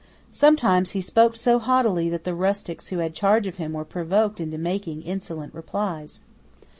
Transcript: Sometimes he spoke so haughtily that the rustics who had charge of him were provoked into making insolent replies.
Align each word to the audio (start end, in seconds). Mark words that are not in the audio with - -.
Sometimes 0.31 0.93
he 0.93 0.99
spoke 0.99 1.35
so 1.35 1.59
haughtily 1.59 2.09
that 2.09 2.23
the 2.23 2.33
rustics 2.33 2.87
who 2.87 2.97
had 2.97 3.13
charge 3.13 3.45
of 3.45 3.57
him 3.57 3.73
were 3.73 3.85
provoked 3.85 4.39
into 4.39 4.57
making 4.57 5.03
insolent 5.03 5.53
replies. 5.53 6.21